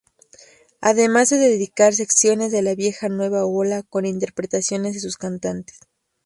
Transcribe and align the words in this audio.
Además 0.79 1.29
de 1.29 1.37
dedicar 1.37 1.93
secciones 1.93 2.51
de 2.51 2.63
la 2.63 2.73
vieja 2.73 3.07
Nueva 3.07 3.45
Ola 3.45 3.83
con 3.83 4.07
interpretaciones 4.07 4.95
de 4.95 4.99
sus 4.99 5.15
cantantes. 5.15 5.77